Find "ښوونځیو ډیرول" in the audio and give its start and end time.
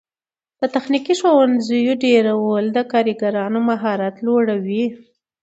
1.19-2.63